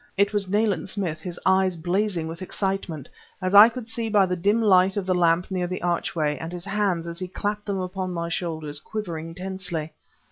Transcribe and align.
It 0.17 0.33
was 0.33 0.49
Nayland 0.49 0.89
Smith, 0.89 1.21
his 1.21 1.39
eyes 1.45 1.77
blazing 1.77 2.27
with 2.27 2.41
excitement, 2.41 3.07
as 3.39 3.53
I 3.53 3.69
could 3.69 3.87
see 3.87 4.09
by 4.09 4.25
the 4.25 4.35
dim 4.35 4.59
light 4.59 4.97
of 4.97 5.05
the 5.05 5.13
lamp 5.13 5.51
near 5.51 5.67
the 5.67 5.83
archway, 5.83 6.39
and 6.39 6.51
his 6.51 6.65
hands, 6.65 7.07
as 7.07 7.19
he 7.19 7.27
clapped 7.27 7.67
them 7.67 7.79
upon 7.79 8.11
my 8.11 8.27
shoulders, 8.29 8.79
quivering 8.79 9.35
tensely. 9.35 9.93